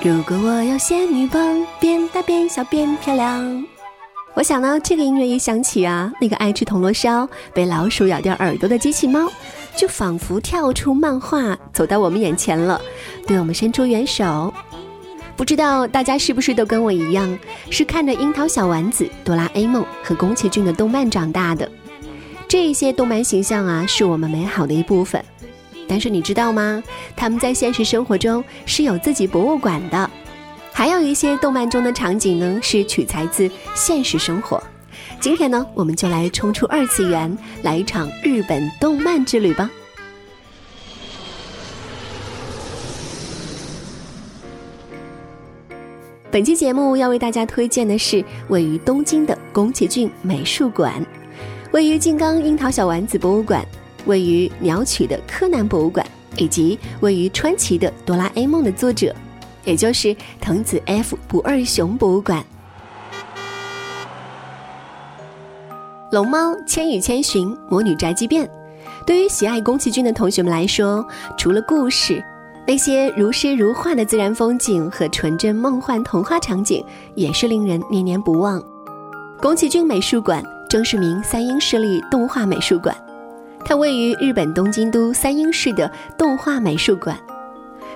[0.00, 3.64] 如果我有仙女棒，变大变小变漂亮。
[4.34, 9.28] 我想呢，这个音乐一响起啊，那个爱吃铜锣烧、被老鼠咬掉耳朵的机器猫，
[9.76, 12.80] 就仿佛跳出漫画，走到我们眼前了，
[13.26, 14.54] 对我们伸出援手。
[15.36, 17.36] 不知道大家是不是都跟我一样，
[17.68, 21.68] 是看着樱桃小丸子、哆啦 A 梦和宫崎骏的动漫长大的？
[22.46, 25.24] 这些动漫形象啊，是我们美好的一部分。
[25.88, 26.82] 但是你知道吗？
[27.16, 30.10] 他们在现实生活中是有自己博物馆的，
[30.72, 34.62] 还有一些动漫中的场景呢，是取材自现实生活。
[35.18, 39.68] 今天呢，我们就来冲出二次元，来一场日本动漫之旅吧。
[46.30, 51.04] 本期节目要为大家推荐的是位于东京的宫崎骏美术馆，
[51.72, 53.66] 位于静冈樱桃小丸子博物馆。
[54.08, 56.04] 位于鸟取的柯南博物馆，
[56.36, 59.14] 以及位于川崎的哆啦 A 梦的作者，
[59.64, 62.42] 也就是藤子 F 不二雄博物馆。
[66.10, 68.48] 龙猫、千与千寻、魔女宅急便，
[69.06, 72.24] 对于喜爱宫崎骏的同学们来说，除了故事，
[72.66, 76.82] 那些如诗如画的自然风景和纯真梦幻童话场景，
[77.14, 78.62] 也是令人念念不忘。
[79.38, 82.96] 宫崎骏美术馆正是名三英势力动画美术馆。
[83.68, 87.14] 它位于日本东京都三鹰市的动画美术馆。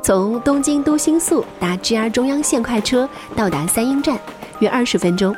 [0.00, 3.06] 从东京都新宿搭 JR 中央线快车
[3.36, 4.18] 到达三鹰站，
[4.60, 5.36] 约二十分钟。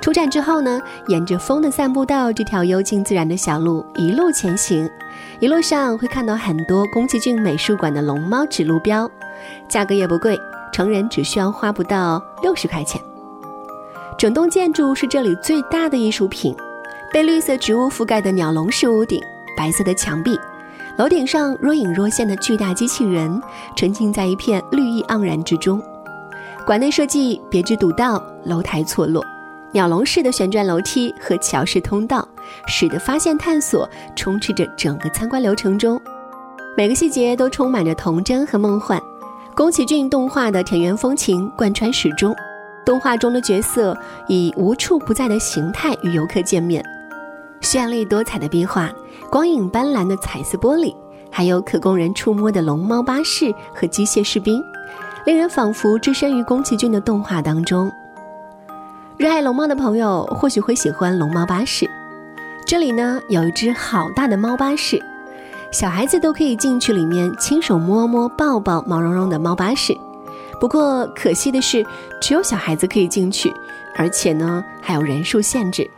[0.00, 4.88] 出站之后呢，沿着风的散步道这条幽静自然的小路一路前行，
[5.40, 9.10] 一路上会看到很多宫崎骏美术馆的龙猫指路标，
[9.68, 10.38] 价格也不贵，
[10.72, 13.00] 成人只需要花不到六十块钱。
[14.16, 16.54] 整栋建筑是这里最大的艺术品，
[17.12, 19.20] 被绿色植物覆盖的鸟笼式屋顶。
[19.62, 20.36] 白色的墙壁，
[20.96, 23.40] 楼顶上若隐若现的巨大机器人，
[23.76, 25.80] 沉浸在一片绿意盎然之中。
[26.66, 29.24] 馆内设计别致独到，楼台错落，
[29.70, 32.26] 鸟笼式的旋转楼梯和桥式通道，
[32.66, 36.00] 使得发现探索充斥着整个参观流程中。
[36.76, 39.00] 每个细节都充满着童真和梦幻。
[39.54, 42.34] 宫崎骏动画的田园风情贯穿始终，
[42.84, 43.96] 动画中的角色
[44.26, 46.84] 以无处不在的形态与游客见面。
[47.62, 48.90] 绚丽多彩的壁画，
[49.30, 50.94] 光影斑斓的彩色玻璃，
[51.30, 54.60] 还有可供人触摸的龙猫巴士和机械士兵，
[55.24, 57.90] 令人仿佛置身于宫崎骏的动画当中。
[59.16, 61.88] 热爱龙猫的朋友或许会喜欢龙猫巴士，
[62.66, 65.00] 这里呢有一只好大的猫巴士，
[65.70, 69.96] 小孩子都可以进去里面亲手摸摸抱抱毛茸茸的猫巴士。
[70.60, 71.86] 不过可惜的是，
[72.20, 73.54] 只有小孩子可以进去，
[73.94, 75.88] 而且呢还有人数限制。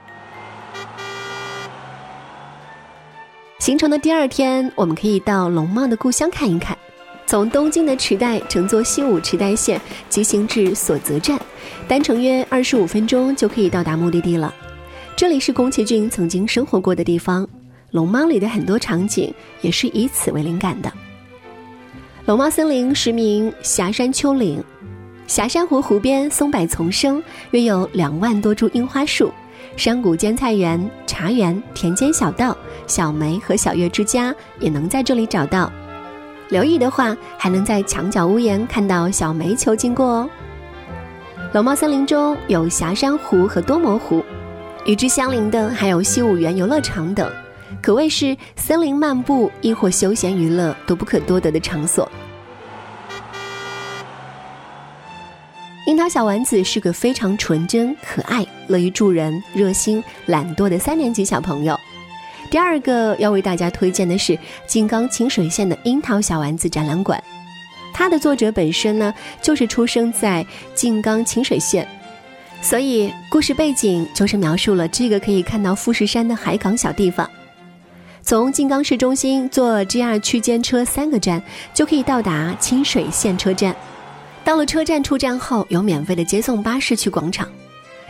[3.64, 6.76] 行程的第二天，我们可以到龙猫的故乡看一看。
[7.25, 9.80] 从东京的池袋乘坐西武池袋线
[10.10, 11.41] 急行至所泽站，
[11.88, 14.54] 单程约二十五分钟就可以到达目的地了。
[15.16, 17.48] 这里是宫崎骏曾经生活过的地方，
[17.91, 19.32] 龙猫里的很多场景
[19.62, 20.92] 也是以此为灵感的。
[22.26, 24.62] 龙猫森林实名霞山丘陵，
[25.26, 29.32] 霞山湖湖边松柏丛生，约有两万多株樱花树。
[29.76, 32.56] 山谷间菜园、茶园、田间小道、
[32.87, 35.71] 小梅和小月之家也能在这里找到。
[36.49, 40.31] 留意的话，还能在墙角屋檐看到小煤球经过哦。
[41.53, 44.25] 龙猫森林中有霞山湖和多摩湖，
[44.85, 47.31] 与之相邻的还有西武园游乐场等，
[47.82, 52.09] 可谓是森林漫步亦或休闲娱乐都不可多得的场所。
[55.86, 61.78] 樱桃小丸子是个非常纯真、可爱、乐于助人、热心、懒惰的三年级小朋友。
[62.50, 67.22] 第二个要为大家推荐的是静冈清水县的樱桃小丸子展览馆，
[67.92, 71.87] 它的作者本身呢就是出生在静冈清水县。
[72.62, 77.28] 所以故事背景就是描述了这个可以看到富士山的海港小地方。
[78.22, 81.42] 从静冈市中心坐 JR 区间车三个站
[81.75, 83.76] 就可以到达清水县车站。
[84.44, 87.49] 到了车站出站后，有免费的接送巴士去广场。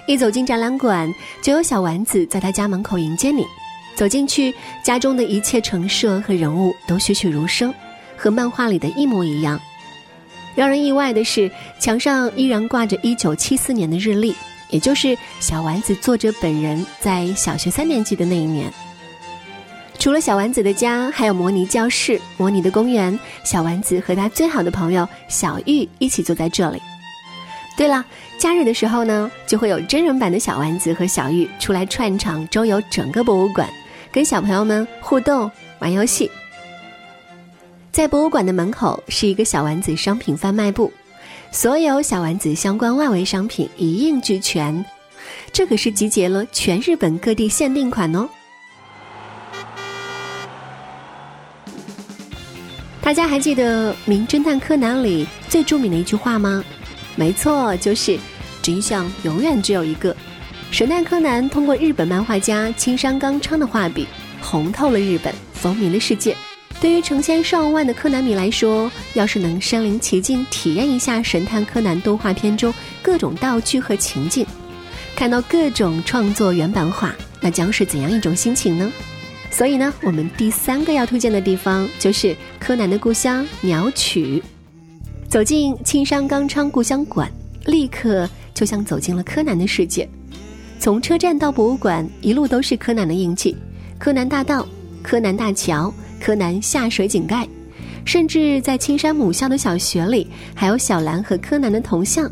[0.07, 1.09] 一走进展览馆，
[1.43, 3.47] 就有小丸子在他家门口迎接你。
[3.95, 4.53] 走进去，
[4.83, 7.73] 家中的一切陈设和人物都栩栩如生，
[8.17, 9.59] 和漫画里的一模一样。
[10.57, 14.35] 让人意外的是，墙上依然挂着1974年的日历，
[14.71, 18.71] 也就是小丸子作者本人在小学三年级的那一年。
[20.05, 23.19] 除了小丸子的家，还有模拟教室、模拟的公园。
[23.43, 26.79] 小丸子和他最好的朋友小玉一起坐在这里。
[27.75, 28.05] 对了，
[28.37, 33.67] 假日的时候呢，就会有真人版的小丸子和小玉出来串场，周游整个博物馆，
[34.13, 36.31] 跟小朋友们互动、玩游戏。
[37.91, 40.93] 在博物馆的门口是一个小丸子商品贩卖部，
[41.51, 44.85] 所有小丸子相关外围商品一应俱全，
[45.51, 48.29] 这可是集结了全日本各地限定款哦。
[53.05, 56.65] 大家还记得《名侦探柯南》里最著名的一句话吗？
[57.17, 58.19] 没错，就是
[58.63, 60.17] 真相永远只有一个。
[60.71, 64.07] 神探柯南通过日本漫画家青山刚昌的画笔，
[64.41, 66.35] 红透了日本，风靡了世界。
[66.81, 72.73] 对于成千上万的柯南迷来说，要是能身临其境体验一下《神探柯南》动画片中
[73.03, 74.47] 各种道具和情境，
[75.15, 78.91] 看到各种创作原版画，那将是怎样一种心情呢？
[79.57, 84.43] 所以呢，我们第三个要推荐的地方就是柯南的故乡鸟取。
[85.29, 87.31] 走进青山刚昌故乡馆，
[87.67, 90.09] 立刻就像走进了柯南的世界。
[90.81, 93.57] 从车站到博物馆，一路都是柯南的印记：
[93.97, 94.67] 柯南大道、
[95.05, 95.95] 柯南大桥。
[96.21, 97.47] 柯南下水井盖，
[98.07, 102.31] 甚至在青山母校的小学里，还有小兰和柯南的铜像。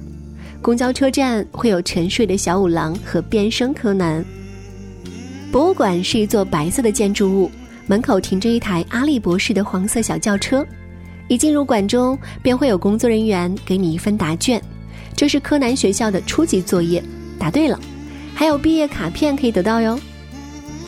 [0.62, 4.24] 公交车站会有沉睡的小五郎和变身柯南。
[5.52, 7.50] 博物馆是一座白色的建筑物，
[7.86, 10.66] 门口停着一台阿笠博士的黄色小轿车。
[11.28, 14.58] 一进入馆中，便会有工作人员给你一份答卷，
[15.14, 17.04] 这是柯南学校的初级作业，
[17.38, 17.78] 答对了，
[18.34, 20.00] 还有毕业卡片可以得到哟。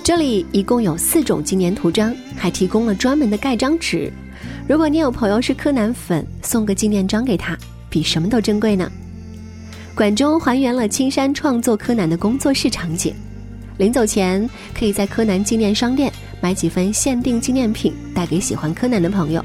[0.02, 4.10] 这里一共有四种纪念图章，还提供了专门的盖章纸。
[4.66, 7.54] 如果你有朋友是柯南粉，送个纪念章给他，
[7.90, 8.90] 比什么都珍贵呢。
[9.94, 13.14] 馆中还原了青山创作柯南的工作室场景。
[13.76, 14.48] 临走前，
[14.78, 19.44] 可以在柯南纪念商店买几份限定纪念品，带给喜欢柯南的朋友。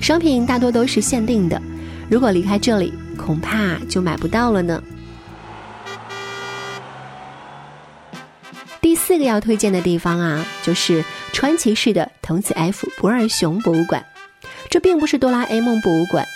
[0.00, 1.60] 商品大多都是限定的，
[2.10, 4.82] 如果离开这里，恐怕就买不到了呢。
[8.80, 14.04] 第四个要推荐的地方啊，就是川崎市的藤子 F 不二雄博物馆。
[14.70, 16.26] 这并不是哆啦 A 梦博物馆。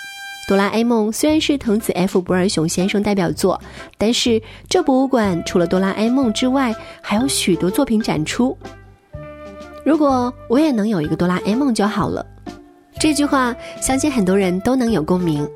[0.52, 3.58] 哆啦 A 梦虽然是藤子 F 不二雄先生代表作，
[3.96, 4.38] 但是
[4.68, 8.54] 这博物馆除了哆啦 A 梦之外，还有许多作品展出。
[9.82, 12.26] 如果我也能有一个哆啦 A 梦就好了。
[13.00, 15.48] 这句话相信很多人都能有共鸣。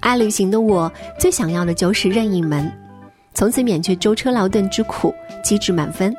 [0.00, 2.68] 爱旅行的我最想要的就是任意门，
[3.34, 6.12] 从此免去舟车劳顿之苦，机智满分。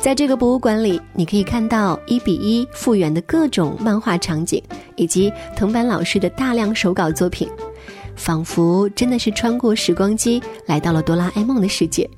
[0.00, 4.62] 在这个博物馆里，你可以看到一比一复原的各种漫画场景，
[4.96, 7.48] 以及藤本老师的大量手稿作品，
[8.14, 12.08] 仿佛真的是穿过时光机来到了哆啦 A 梦的世界。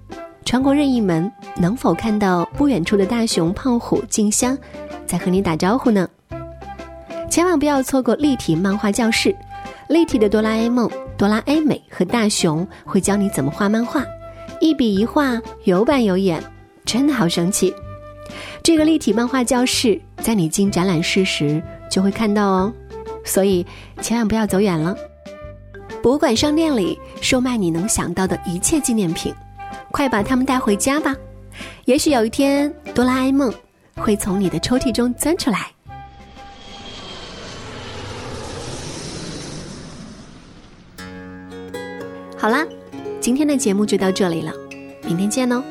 [0.44, 4.56] 穿过任意门，能否看到不远处的大雄、胖虎、静香
[5.06, 6.08] 在和你打招呼呢？
[7.30, 9.34] 千万不要错过立体漫画教室，
[9.88, 14.04] 立体的哆啦 A 梦、哆啦 A 美和大雄会教你怎么画漫画，
[14.60, 16.42] 一笔一画，有板有眼。
[16.90, 17.72] 真的好生气！
[18.64, 22.72] 这个立体漫画教室在你进展览室时就会看到哦，
[23.24, 23.64] 所以
[24.00, 24.96] 千万不要走远了。
[26.02, 29.32] 博物馆商店里售卖你能想到的一切纪念品，
[29.92, 31.14] 快把它们带回家吧！
[31.84, 33.54] 也许有一天，哆啦 A 梦
[33.94, 35.70] 会从你的抽屉中钻出来。
[42.36, 42.66] 好啦，
[43.20, 44.52] 今天的节目就到这里了，
[45.04, 45.62] 明天见哦。